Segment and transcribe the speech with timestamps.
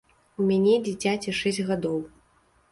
[0.39, 2.03] У мяне дзіцяці шэсць гадоў.